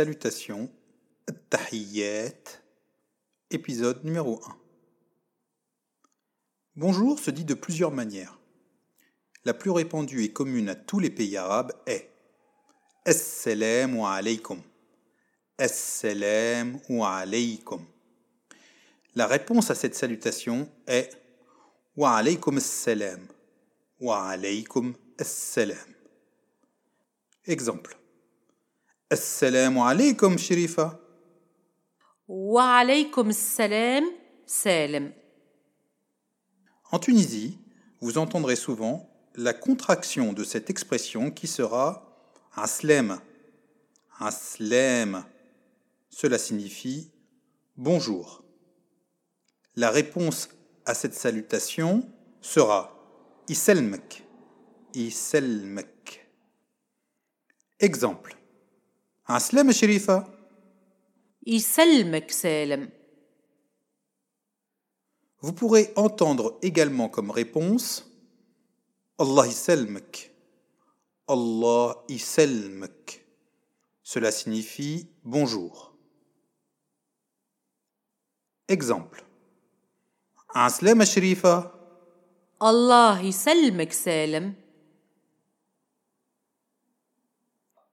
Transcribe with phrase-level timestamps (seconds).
[0.00, 0.70] Salutations,
[1.50, 2.32] Tahiyyat,
[3.50, 4.56] épisode numéro 1.
[6.74, 8.38] Bonjour se dit de plusieurs manières.
[9.44, 12.08] La plus répandue et commune à tous les pays arabes est
[13.04, 14.62] Assalamu alaykum.
[15.58, 17.84] Assalamu alaykum.
[19.14, 21.10] La réponse à cette salutation est
[21.94, 23.26] Wa alaykum assalam.
[24.00, 25.76] Wa alaykum assalam.
[27.44, 27.99] Exemple.
[29.12, 30.96] Assalamu alaikum, Shirifa.
[32.28, 34.04] Wa alaikum salam,
[34.46, 35.12] salam.
[36.92, 37.58] En Tunisie,
[38.00, 42.06] vous entendrez souvent la contraction de cette expression qui sera
[42.54, 43.18] un slem.
[44.20, 45.24] Un slem.
[46.08, 47.10] Cela signifie
[47.76, 48.44] bonjour.
[49.74, 50.50] La réponse
[50.84, 52.08] à cette salutation
[52.40, 52.94] sera
[53.48, 54.24] iselmek.
[54.94, 56.28] Iselmek.
[57.80, 58.39] Exemple.
[59.29, 60.27] Aslem Sherifa.
[61.47, 62.89] يسلمك سالم
[65.41, 68.03] Vous pourrez entendre également comme réponse
[69.19, 70.31] Allah iselmek.
[71.27, 73.25] Allah iselmek.
[74.03, 75.93] Cela signifie bonjour.
[78.67, 79.23] Exemple.
[80.53, 81.71] Aslem Sherifa.
[82.61, 84.53] الله يسلمك سالم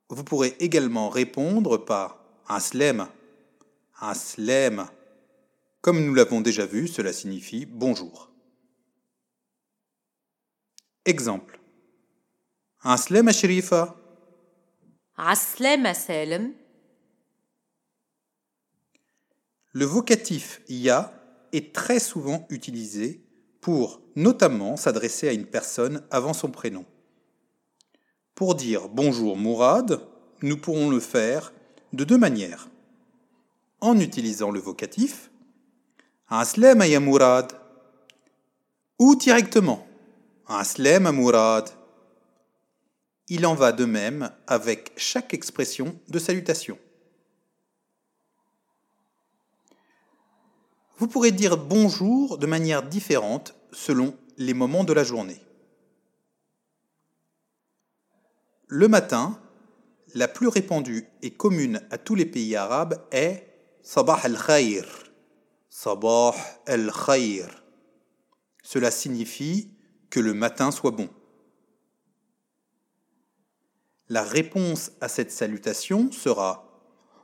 [0.09, 3.07] Vous pourrez également répondre par un slem.
[5.81, 8.31] Comme nous l'avons déjà vu, cela signifie bonjour.
[11.05, 11.59] Exemple.
[12.81, 13.95] Aslem Ashrifa.
[15.15, 16.53] Aslem Salem.
[19.71, 21.13] Le vocatif ya
[21.51, 23.21] est très souvent utilisé
[23.61, 26.85] pour notamment s'adresser à une personne avant son prénom.
[28.37, 29.99] Pour dire bonjour Mourad,
[30.43, 31.51] nous pourrons le faire
[31.93, 32.69] de deux manières.
[33.81, 35.31] En utilisant le vocatif
[36.29, 37.51] Aslem ya Mourad
[38.99, 39.87] ou directement
[40.45, 41.67] Aslem Mourad.
[43.27, 46.77] Il en va de même avec chaque expression de salutation.
[50.99, 55.41] Vous pourrez dire bonjour de manière différente selon les moments de la journée.
[58.69, 59.39] Le matin,
[60.13, 63.47] la plus répandue et commune à tous les pays arabes est
[63.81, 64.85] Sabah al-Khayr.
[65.69, 66.35] Sabah
[66.65, 67.47] al-Khayr.
[68.63, 69.71] Cela signifie
[70.09, 71.09] que le matin soit bon.
[74.09, 76.67] La réponse à cette salutation sera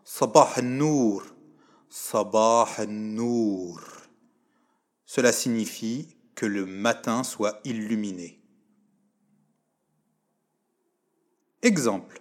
[0.06, 1.24] Sabah al-Nour.
[1.90, 3.81] Sabah al-Nour.
[5.06, 8.43] Cela signifie que le matin soit illuminé.
[11.62, 12.21] Exemple.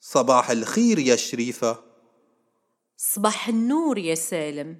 [0.00, 1.80] Sabah al-Khir ya Shrifa.
[2.96, 4.76] صباح النور يا سالم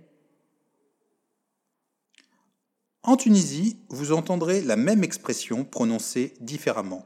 [3.02, 7.04] En Tunisie, vous entendrez la même expression prononcée différemment.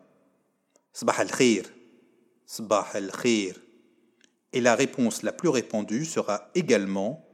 [0.92, 1.64] Sabah al-Khir.
[2.46, 3.56] Sabah al-Khir.
[4.52, 7.26] Et la réponse la plus répandue sera également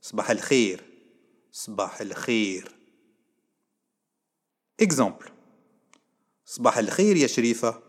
[0.00, 0.78] Sabah al-Khir.
[1.50, 2.68] Sabah al-Khir.
[4.78, 5.32] Exemple.
[6.50, 7.82] Sabah al-Khir ya Shrifa.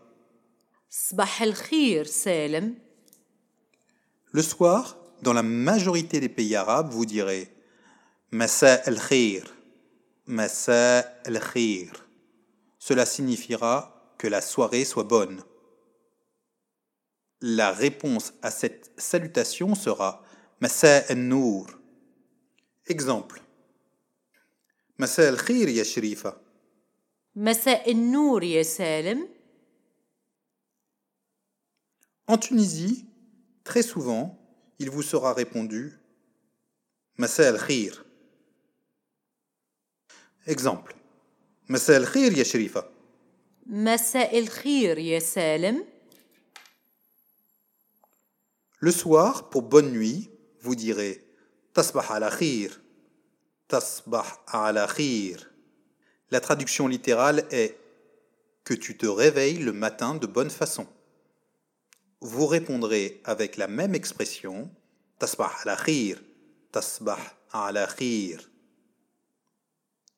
[0.90, 2.74] صباح الخير سالم
[4.32, 7.48] Le soir, dans la majorité des pays arabes, vous direz
[8.30, 9.44] Masa al-Khir.
[10.26, 11.92] Masa al-Khir.
[12.78, 15.42] Cela signifiera que la soirée soit bonne.
[17.40, 20.22] La réponse à cette salutation sera
[20.60, 21.68] Masa al-Nour.
[22.86, 23.40] Exemple.
[24.98, 26.40] Masa al-Khir ya Shrifa.
[27.36, 29.28] مساء النور يا سالم
[32.30, 33.06] En Tunisie,
[33.64, 34.38] très souvent,
[34.78, 35.98] il vous sera répondu
[37.16, 38.04] Masa al-Khir.
[40.46, 40.94] Exemple.
[41.68, 42.84] Masa al-Khir ya Shrifa.
[43.70, 45.84] مساء الخير يا سالم
[48.80, 50.30] Le soir, pour bonne nuit,
[50.60, 51.24] vous direz
[51.74, 52.80] Tasbah ala khir.
[53.66, 55.50] Tasbah ala khir.
[56.33, 57.77] La traduction littérale est
[58.63, 60.87] que tu te réveilles le matin de bonne façon.
[62.21, 64.67] Vous répondrez avec la même expression
[65.19, 66.19] Tasbah ala khir,
[66.71, 67.19] Tasbah
[67.51, 68.49] ala khir.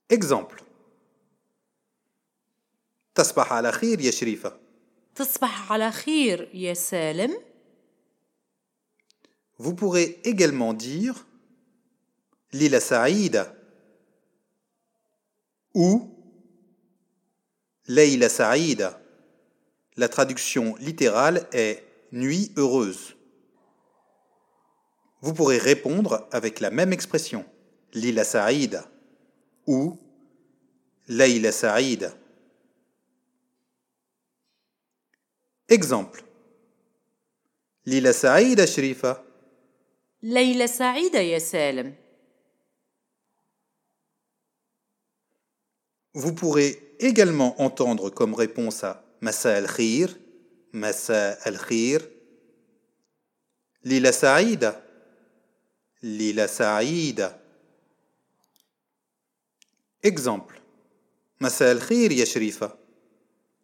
[0.07, 0.63] Exemple
[3.13, 4.11] Tasbah ala khir ya
[5.13, 7.33] Tasbah ala khir ya Salem.
[9.57, 11.25] Vous pourrez également dire
[12.53, 13.53] Lila Saïda
[15.75, 16.09] ou
[17.87, 18.99] Leila Saïda.
[19.97, 23.15] La traduction littérale est Nuit heureuse.
[25.21, 27.45] Vous pourrez répondre avec la même expression
[27.93, 28.89] Lila Saïda
[29.67, 29.97] ou
[31.07, 32.13] Leila Saïda.
[35.67, 36.23] Exemple
[37.85, 39.23] Lila Saïda Shrifa.
[40.21, 42.04] Leila Saïda Yassel.
[46.15, 50.17] Vous pourrez également entendre comme réponse à Massa al-Khir,
[50.71, 51.99] Massa al-Khir,
[53.83, 54.81] Lila Saïda,
[56.01, 57.37] Lila Saïda.
[60.03, 60.61] Exemple.
[61.41, 62.77] Massa al-Khir, ya Sharifa.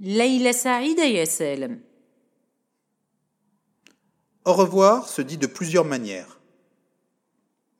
[0.02, 1.24] Leila Saïda, ya
[4.44, 6.42] Au revoir se dit de plusieurs manières.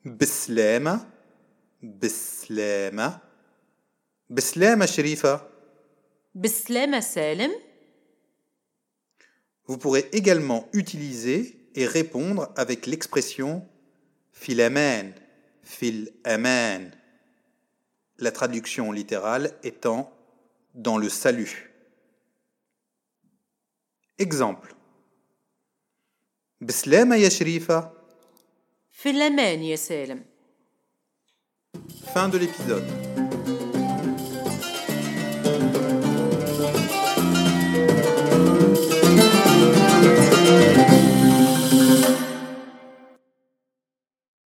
[0.06, 1.06] Beslema,
[1.82, 3.20] Beslema.
[4.32, 5.46] Beslema Sherifa.
[6.34, 7.50] Beslema Salem.
[9.66, 13.68] Vous pourrez également utiliser et répondre avec l'expression
[14.32, 15.12] fil aman,
[15.62, 16.10] fil.
[18.18, 20.10] La traduction littérale étant
[20.74, 21.70] dans le salut.
[24.16, 24.74] Exemple.
[26.62, 27.92] Beslema ya Sherifa.
[28.90, 30.24] Fil aman ya Salem.
[32.14, 33.11] Fin de l'épisode.